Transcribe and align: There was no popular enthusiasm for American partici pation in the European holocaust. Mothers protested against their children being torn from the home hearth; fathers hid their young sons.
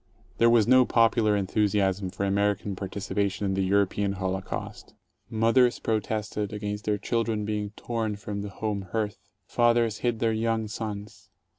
There 0.39 0.49
was 0.49 0.67
no 0.67 0.83
popular 0.83 1.37
enthusiasm 1.37 2.09
for 2.09 2.25
American 2.25 2.75
partici 2.75 3.13
pation 3.15 3.43
in 3.43 3.53
the 3.53 3.61
European 3.61 4.13
holocaust. 4.13 4.95
Mothers 5.29 5.77
protested 5.77 6.51
against 6.51 6.85
their 6.85 6.97
children 6.97 7.45
being 7.45 7.69
torn 7.75 8.15
from 8.15 8.41
the 8.41 8.49
home 8.49 8.87
hearth; 8.93 9.19
fathers 9.45 9.99
hid 9.99 10.17
their 10.17 10.33
young 10.33 10.67
sons. 10.67 11.29